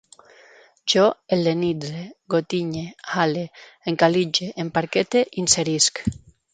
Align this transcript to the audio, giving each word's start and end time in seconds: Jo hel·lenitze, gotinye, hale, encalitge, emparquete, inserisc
Jo 0.93 1.03
hel·lenitze, 1.35 2.01
gotinye, 2.35 2.87
hale, 3.19 3.47
encalitge, 3.95 4.53
emparquete, 4.67 5.27
inserisc 5.47 6.07